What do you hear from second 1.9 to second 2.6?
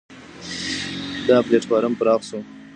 پراخ شو.